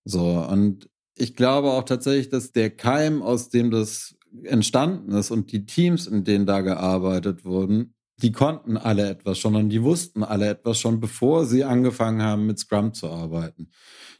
[0.03, 5.51] So, und ich glaube auch tatsächlich, dass der Keim, aus dem das entstanden ist und
[5.51, 10.23] die Teams, in denen da gearbeitet wurden, die konnten alle etwas schon und die wussten
[10.23, 13.69] alle etwas schon, bevor sie angefangen haben, mit Scrum zu arbeiten.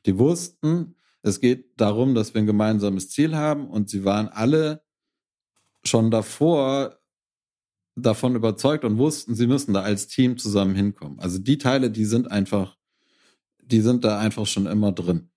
[0.06, 4.84] Die wussten, es geht darum, dass wir ein gemeinsames Ziel haben und sie waren alle
[5.84, 6.98] schon davor
[7.96, 11.20] davon überzeugt und wussten, sie müssen da als Team zusammen hinkommen.
[11.20, 12.78] Also die Teile, die sind einfach,
[13.64, 15.30] die sind da einfach schon immer drin.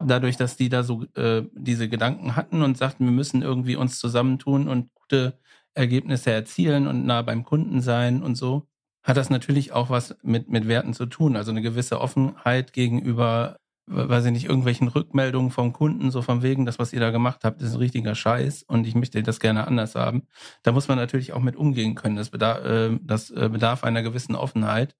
[0.00, 3.98] Dadurch, dass die da so äh, diese Gedanken hatten und sagten, wir müssen irgendwie uns
[3.98, 5.38] zusammentun und gute
[5.78, 8.66] Ergebnisse erzielen und nah beim Kunden sein und so,
[9.02, 11.36] hat das natürlich auch was mit, mit Werten zu tun.
[11.36, 16.66] Also eine gewisse Offenheit gegenüber, weiß ich nicht, irgendwelchen Rückmeldungen vom Kunden, so von wegen,
[16.66, 19.66] das, was ihr da gemacht habt, ist ein richtiger Scheiß und ich möchte das gerne
[19.66, 20.24] anders haben.
[20.62, 22.16] Da muss man natürlich auch mit umgehen können.
[22.16, 24.94] Das bedarf, äh, das äh, bedarf einer gewissen Offenheit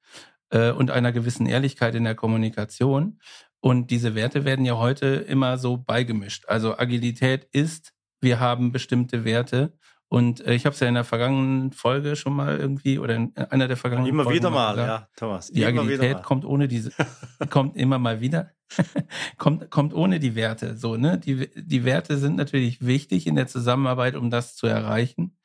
[0.50, 3.18] äh, und einer gewissen Ehrlichkeit in der Kommunikation.
[3.60, 6.44] Und diese Werte werden ja heute immer so beigemischt.
[6.46, 9.72] Also Agilität ist, wir haben bestimmte Werte
[10.08, 13.36] und äh, ich habe es ja in der vergangenen Folge schon mal irgendwie oder in
[13.36, 15.50] einer der vergangenen immer Folgen wieder mal, gesagt, ja, Thomas.
[15.50, 16.92] Die Agilität kommt ohne diese,
[17.50, 18.52] kommt immer mal wieder,
[19.36, 20.76] kommt kommt ohne die Werte.
[20.78, 25.36] So ne, die die Werte sind natürlich wichtig in der Zusammenarbeit, um das zu erreichen.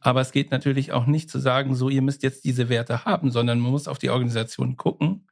[0.00, 3.30] Aber es geht natürlich auch nicht zu sagen, so ihr müsst jetzt diese Werte haben,
[3.30, 5.28] sondern man muss auf die Organisation gucken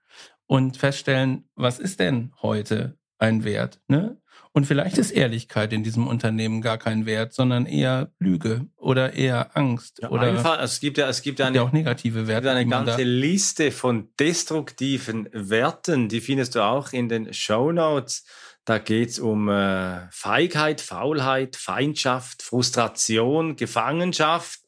[0.46, 3.80] und feststellen, was ist denn heute ein Wert?
[3.88, 4.18] Ne?
[4.58, 9.56] Und vielleicht ist Ehrlichkeit in diesem Unternehmen gar kein Wert, sondern eher Lüge oder eher
[9.56, 10.00] Angst.
[10.02, 12.50] Ja, oder einfach, es gibt ja, es gibt eine, ja auch negative Werte.
[12.50, 18.24] eine ganze Liste von destruktiven Werten, die findest du auch in den Show Notes.
[18.64, 24.58] Da geht es um äh, Feigheit, Faulheit, Feindschaft, Frustration, Gefangenschaft,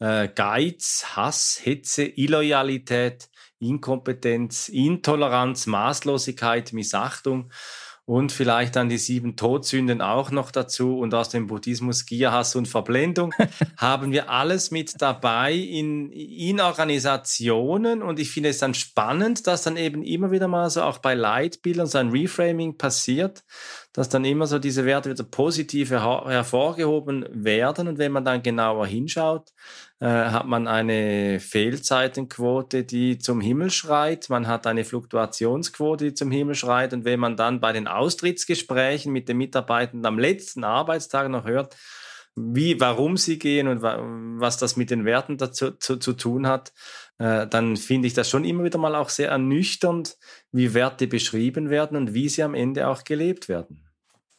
[0.00, 3.28] äh, Geiz, Hass, Hetze, Illoyalität,
[3.60, 7.52] Inkompetenz, Intoleranz, Maßlosigkeit, Missachtung
[8.08, 10.98] und vielleicht dann die sieben Todsünden auch noch dazu.
[10.98, 13.34] Und aus dem Buddhismus Gier, Hass und Verblendung
[13.76, 18.00] haben wir alles mit dabei in, in Organisationen.
[18.00, 21.12] Und ich finde es dann spannend, dass dann eben immer wieder mal so auch bei
[21.12, 23.44] Leitbildern so ein Reframing passiert,
[23.92, 27.88] dass dann immer so diese Werte wieder positiv her hervorgehoben werden.
[27.88, 29.50] Und wenn man dann genauer hinschaut,
[30.06, 34.30] hat man eine Fehlzeitenquote, die zum Himmel schreit.
[34.30, 36.92] Man hat eine Fluktuationsquote, die zum Himmel schreit.
[36.92, 41.76] Und wenn man dann bei den Austrittsgesprächen mit den Mitarbeitenden am letzten Arbeitstag noch hört,
[42.36, 46.72] wie, warum sie gehen und was das mit den Werten dazu zu, zu tun hat,
[47.18, 50.16] äh, dann finde ich das schon immer wieder mal auch sehr ernüchternd,
[50.52, 53.84] wie Werte beschrieben werden und wie sie am Ende auch gelebt werden.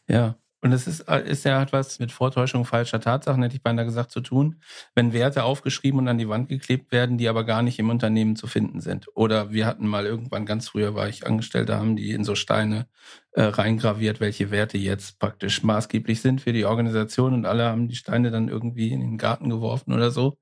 [0.07, 3.85] Ja, und es ist, äh, ist ja etwas mit Vortäuschung falscher Tatsachen, hätte ich beinahe
[3.85, 4.61] gesagt, zu tun,
[4.93, 8.35] wenn Werte aufgeschrieben und an die Wand geklebt werden, die aber gar nicht im Unternehmen
[8.35, 9.07] zu finden sind.
[9.15, 12.87] Oder wir hatten mal irgendwann, ganz früher war ich Angestellter, haben die in so Steine
[13.31, 17.95] äh, reingraviert, welche Werte jetzt praktisch maßgeblich sind für die Organisation und alle haben die
[17.95, 20.37] Steine dann irgendwie in den Garten geworfen oder so,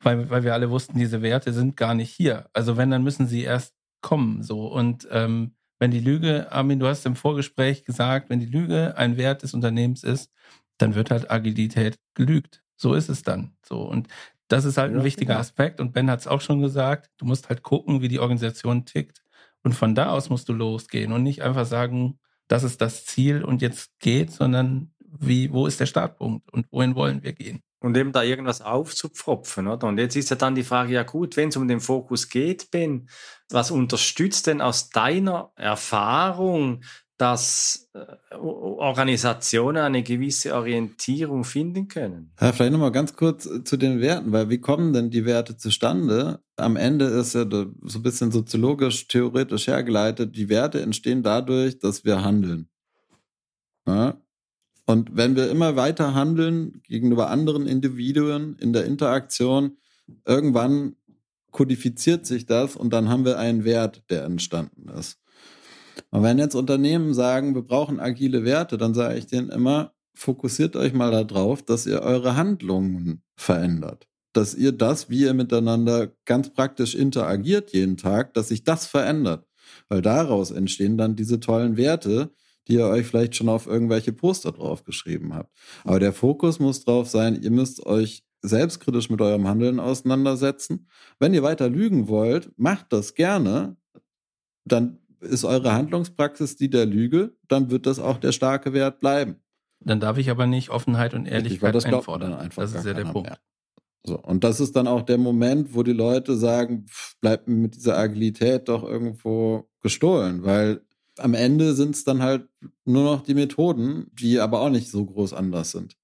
[0.00, 2.48] weil, weil wir alle wussten, diese Werte sind gar nicht hier.
[2.52, 6.86] Also wenn, dann müssen sie erst kommen so und ähm, wenn die Lüge, Armin, du
[6.86, 10.32] hast im Vorgespräch gesagt, wenn die Lüge ein Wert des Unternehmens ist,
[10.78, 12.62] dann wird halt Agilität gelügt.
[12.76, 13.56] So ist es dann.
[13.64, 13.82] So.
[13.82, 14.08] Und
[14.48, 15.40] das ist halt ein wichtiger genau.
[15.40, 15.80] Aspekt.
[15.80, 19.22] Und Ben hat es auch schon gesagt, du musst halt gucken, wie die Organisation tickt.
[19.62, 23.44] Und von da aus musst du losgehen und nicht einfach sagen, das ist das Ziel
[23.44, 27.60] und jetzt geht, sondern wie, wo ist der Startpunkt und wohin wollen wir gehen?
[27.80, 29.86] Und eben da irgendwas aufzupfropfen, oder?
[29.86, 32.70] Und jetzt ist ja dann die Frage, ja gut, wenn es um den Fokus geht,
[32.70, 33.08] Ben,
[33.50, 36.82] was unterstützt denn aus deiner Erfahrung,
[37.18, 42.32] dass äh, Organisationen eine gewisse Orientierung finden können?
[42.40, 45.56] Ja, vielleicht nochmal ganz kurz äh, zu den Werten, weil wie kommen denn die Werte
[45.56, 46.40] zustande?
[46.56, 52.04] Am Ende ist ja so ein bisschen soziologisch, theoretisch hergeleitet, die Werte entstehen dadurch, dass
[52.04, 52.68] wir handeln.
[53.86, 54.16] Ja?
[54.88, 59.76] Und wenn wir immer weiter handeln gegenüber anderen Individuen in der Interaktion,
[60.24, 60.96] irgendwann
[61.50, 65.18] kodifiziert sich das und dann haben wir einen Wert, der entstanden ist.
[66.08, 70.74] Und wenn jetzt Unternehmen sagen, wir brauchen agile Werte, dann sage ich denen immer, fokussiert
[70.74, 74.08] euch mal darauf, dass ihr eure Handlungen verändert.
[74.32, 79.46] Dass ihr das, wie ihr miteinander ganz praktisch interagiert jeden Tag, dass sich das verändert.
[79.90, 82.32] Weil daraus entstehen dann diese tollen Werte,
[82.68, 85.56] die ihr euch vielleicht schon auf irgendwelche Poster draufgeschrieben habt.
[85.84, 90.88] Aber der Fokus muss drauf sein, ihr müsst euch selbstkritisch mit eurem Handeln auseinandersetzen.
[91.18, 93.76] Wenn ihr weiter lügen wollt, macht das gerne.
[94.64, 99.36] Dann ist eure Handlungspraxis die der Lüge, dann wird das auch der starke Wert bleiben.
[99.80, 102.34] Dann darf ich aber nicht Offenheit und Ehrlichkeit das einfordern.
[102.34, 103.30] Einfach das ist ja der Punkt.
[103.30, 103.38] Mehr.
[104.04, 107.56] So, und das ist dann auch der Moment, wo die Leute sagen, pff, bleibt mir
[107.56, 110.82] mit dieser Agilität doch irgendwo gestohlen, weil
[111.18, 112.48] am Ende sind es dann halt
[112.84, 115.96] nur noch die Methoden, die aber auch nicht so groß anders sind.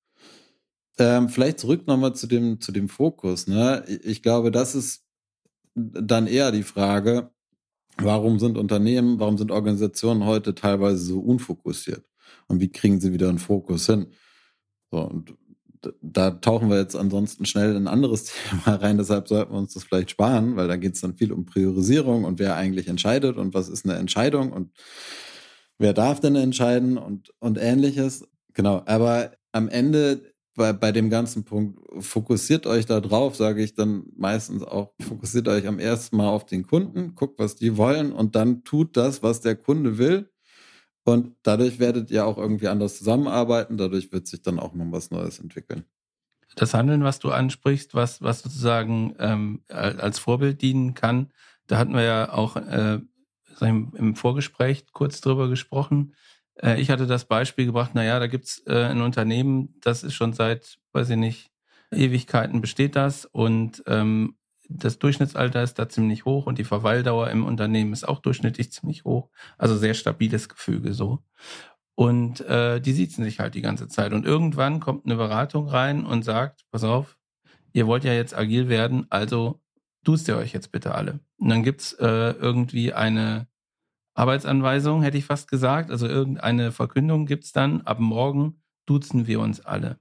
[0.98, 3.46] Ähm, vielleicht zurück nochmal zu dem, zu dem Fokus.
[3.46, 3.85] Ne?
[3.87, 5.05] Ich glaube, das ist
[5.74, 7.31] dann eher die Frage,
[7.98, 12.05] warum sind Unternehmen, warum sind Organisationen heute teilweise so unfokussiert?
[12.46, 14.12] Und wie kriegen sie wieder einen Fokus hin?
[14.90, 15.35] So, und
[16.00, 19.74] da tauchen wir jetzt ansonsten schnell in ein anderes Thema rein, deshalb sollten wir uns
[19.74, 23.36] das vielleicht sparen, weil da geht es dann viel um Priorisierung und wer eigentlich entscheidet
[23.36, 24.70] und was ist eine Entscheidung und
[25.78, 28.26] wer darf denn entscheiden und, und ähnliches.
[28.52, 33.74] Genau, aber am Ende bei, bei dem ganzen Punkt, fokussiert euch da drauf, sage ich
[33.74, 38.12] dann meistens auch, fokussiert euch am ersten Mal auf den Kunden, guckt, was die wollen
[38.12, 40.30] und dann tut das, was der Kunde will
[41.04, 43.76] und dadurch werdet ihr auch irgendwie anders zusammenarbeiten.
[43.76, 45.84] Dadurch wird sich dann auch noch was Neues entwickeln.
[46.56, 51.32] Das Handeln, was du ansprichst, was, was sozusagen ähm, als Vorbild dienen kann,
[51.66, 53.00] da hatten wir ja auch äh,
[53.60, 56.14] im Vorgespräch kurz drüber gesprochen.
[56.56, 60.32] Äh, ich hatte das Beispiel gebracht, naja, da gibt's äh, ein Unternehmen, das ist schon
[60.32, 61.50] seit, weiß ich nicht,
[61.90, 64.36] Ewigkeiten besteht das und ähm,
[64.68, 69.05] das Durchschnittsalter ist da ziemlich hoch und die Verweildauer im Unternehmen ist auch durchschnittlich ziemlich
[69.05, 69.31] hoch.
[69.58, 71.23] Also sehr stabiles Gefüge so.
[71.94, 74.12] Und äh, die sitzen sich halt die ganze Zeit.
[74.12, 77.17] Und irgendwann kommt eine Beratung rein und sagt, pass auf,
[77.73, 79.60] ihr wollt ja jetzt agil werden, also
[80.02, 81.21] duzt ihr euch jetzt bitte alle.
[81.38, 83.46] Und dann gibt's äh, irgendwie eine
[84.15, 85.90] Arbeitsanweisung, hätte ich fast gesagt.
[85.90, 89.98] Also irgendeine Verkündung gibt's dann, ab morgen duzen wir uns alle.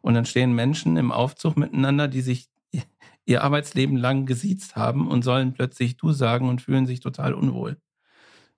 [0.00, 2.48] Und dann stehen Menschen im Aufzug miteinander, die sich
[3.26, 7.76] ihr Arbeitsleben lang gesiezt haben und sollen plötzlich du sagen und fühlen sich total unwohl.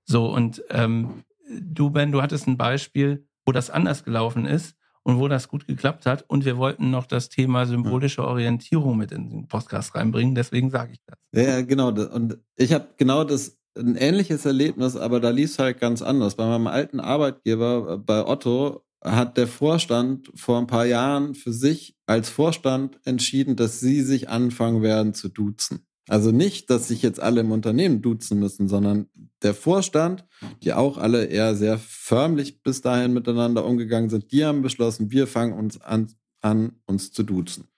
[0.05, 1.25] So, und ähm,
[1.61, 5.67] du, Ben, du hattest ein Beispiel, wo das anders gelaufen ist und wo das gut
[5.67, 6.25] geklappt hat.
[6.29, 10.35] Und wir wollten noch das Thema symbolische Orientierung mit in den Podcast reinbringen.
[10.35, 11.19] Deswegen sage ich das.
[11.33, 11.89] Ja, genau.
[11.89, 16.35] Und ich habe genau das ein ähnliches Erlebnis, aber da lief es halt ganz anders.
[16.35, 21.53] Bei meinem alten Arbeitgeber, äh, bei Otto, hat der Vorstand vor ein paar Jahren für
[21.53, 25.87] sich als Vorstand entschieden, dass sie sich anfangen werden zu duzen.
[26.09, 29.09] Also nicht, dass sich jetzt alle im Unternehmen duzen müssen, sondern
[29.43, 30.25] der Vorstand,
[30.63, 35.27] die auch alle eher sehr förmlich bis dahin miteinander umgegangen sind, die haben beschlossen, wir
[35.27, 37.69] fangen uns an, an uns zu duzen.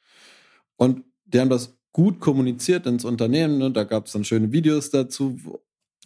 [0.76, 3.72] Und die haben das gut kommuniziert ins Unternehmen, ne?
[3.72, 5.36] da gab es dann schöne Videos dazu,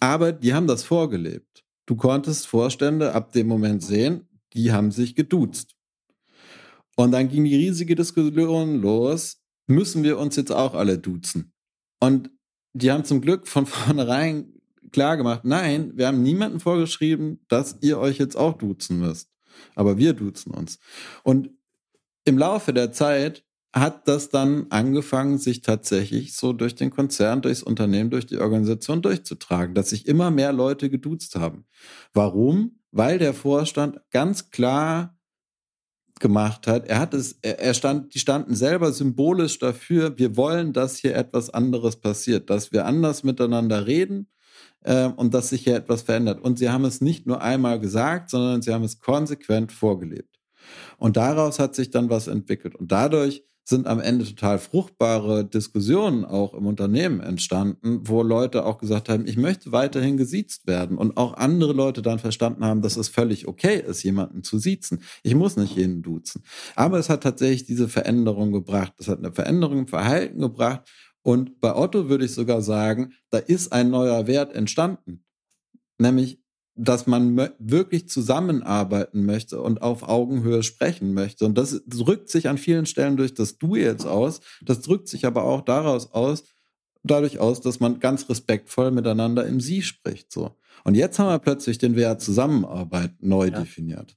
[0.01, 1.63] aber die haben das vorgelebt.
[1.87, 5.75] Du konntest Vorstände ab dem Moment sehen, die haben sich geduzt.
[6.97, 11.53] Und dann ging die riesige Diskussion los, müssen wir uns jetzt auch alle duzen?
[12.01, 12.31] Und
[12.73, 14.53] die haben zum Glück von vornherein
[14.93, 19.29] klar gemacht, nein, wir haben niemanden vorgeschrieben, dass ihr euch jetzt auch duzen müsst.
[19.75, 20.79] Aber wir duzen uns.
[21.25, 21.51] Und
[22.25, 27.63] im Laufe der Zeit hat das dann angefangen, sich tatsächlich so durch den Konzern, durchs
[27.63, 31.65] Unternehmen, durch die Organisation durchzutragen, dass sich immer mehr Leute geduzt haben.
[32.13, 32.79] Warum?
[32.97, 35.19] Weil der Vorstand ganz klar
[36.21, 36.87] gemacht hat.
[36.87, 41.51] Er hat es, er stand, die standen selber symbolisch dafür, wir wollen, dass hier etwas
[41.51, 44.29] anderes passiert, dass wir anders miteinander reden
[44.85, 46.41] äh, und dass sich hier etwas verändert.
[46.41, 50.39] Und sie haben es nicht nur einmal gesagt, sondern sie haben es konsequent vorgelebt.
[50.97, 52.77] Und daraus hat sich dann was entwickelt.
[52.77, 58.77] Und dadurch sind am Ende total fruchtbare Diskussionen auch im Unternehmen entstanden, wo Leute auch
[58.77, 62.97] gesagt haben, ich möchte weiterhin gesiezt werden und auch andere Leute dann verstanden haben, dass
[62.97, 65.03] es völlig okay ist, jemanden zu siezen.
[65.23, 66.45] Ich muss nicht jeden duzen.
[66.77, 68.93] Aber es hat tatsächlich diese Veränderung gebracht.
[68.99, 70.83] Es hat eine Veränderung im Verhalten gebracht.
[71.23, 75.25] Und bei Otto würde ich sogar sagen, da ist ein neuer Wert entstanden.
[75.99, 76.44] Nämlich
[76.77, 81.45] dass man wirklich zusammenarbeiten möchte und auf Augenhöhe sprechen möchte.
[81.45, 84.41] Und das drückt sich an vielen Stellen durch das Du jetzt aus.
[84.63, 86.45] Das drückt sich aber auch daraus aus,
[87.05, 90.33] dadurch aus, dass man ganz respektvoll miteinander im Sie spricht.
[90.33, 90.57] So.
[90.83, 93.61] Und jetzt haben wir plötzlich den Wert Zusammenarbeit neu ja.
[93.61, 94.17] definiert.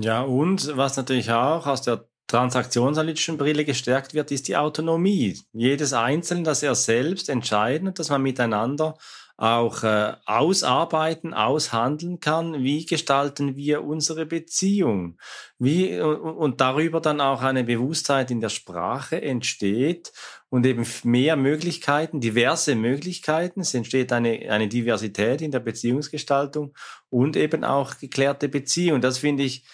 [0.00, 5.38] Ja, und was natürlich auch aus der transaktionsanalytischen Brille gestärkt wird, ist die Autonomie.
[5.52, 8.96] Jedes Einzelne, dass er selbst entscheiden und dass man miteinander
[9.36, 15.18] auch äh, ausarbeiten, aushandeln kann, wie gestalten wir unsere Beziehung,
[15.58, 20.12] wie und darüber dann auch eine Bewusstheit in der Sprache entsteht
[20.50, 26.74] und eben mehr Möglichkeiten, diverse Möglichkeiten, es entsteht eine, eine Diversität in der Beziehungsgestaltung
[27.10, 29.00] und eben auch geklärte Beziehung.
[29.00, 29.66] Das finde ich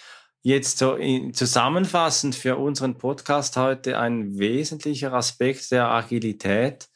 [0.43, 0.97] jetzt so
[1.33, 6.89] zusammenfassend für unseren Podcast heute ein wesentlicher Aspekt der Agilität,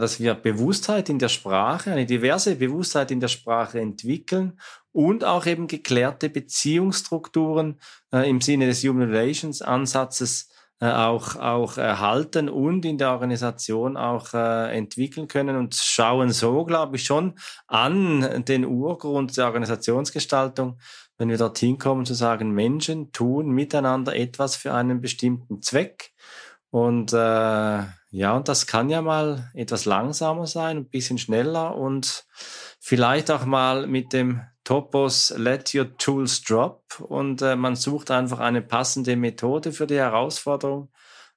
[0.00, 4.58] dass wir Bewusstheit in der Sprache, eine diverse Bewusstheit in der Sprache entwickeln
[4.92, 7.78] und auch eben geklärte Beziehungsstrukturen
[8.12, 10.48] äh, im Sinne des Human Relations Ansatzes
[10.80, 16.64] äh, auch, auch erhalten und in der Organisation auch äh, entwickeln können und schauen so,
[16.64, 17.34] glaube ich, schon
[17.66, 20.78] an den Urgrund der Organisationsgestaltung,
[21.18, 26.12] wenn wir dorthin kommen, zu sagen, Menschen tun miteinander etwas für einen bestimmten Zweck
[26.70, 32.26] und äh, ja, und das kann ja mal etwas langsamer sein, ein bisschen schneller und
[32.80, 38.40] vielleicht auch mal mit dem Topos Let Your Tools Drop und äh, man sucht einfach
[38.40, 40.90] eine passende Methode für die Herausforderung,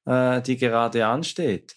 [0.06, 1.76] äh, die gerade ansteht.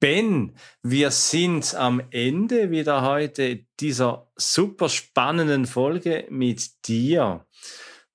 [0.00, 7.44] Ben, wir sind am Ende wieder heute dieser super spannenden Folge mit dir.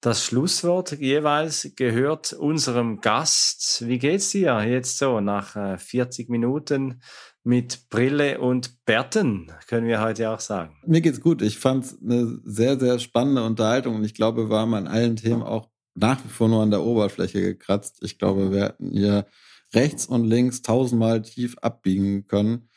[0.04, 3.88] Das Schlusswort jeweils gehört unserem Gast.
[3.88, 7.01] Wie geht's dir jetzt so nach 40 äh, Minuten
[7.45, 10.76] mit Brille und Bärten, können wir heute auch sagen?
[10.86, 11.41] Mir geht's gut.
[11.41, 15.16] Ich fand es eine sehr, sehr spannende Unterhaltung und ich glaube, wir haben an allen
[15.16, 17.99] Themen auch nach wie vor nur an der Oberfläche gekratzt.
[18.01, 19.26] Ich glaube, wir hätten hier
[19.74, 22.68] rechts und links tausendmal tief abbiegen können.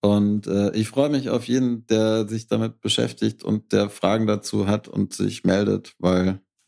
[0.00, 4.66] Und äh, ich freue mich auf jeden, der sich damit beschäftigt und der Fragen dazu
[4.66, 6.40] hat und sich meldet, weil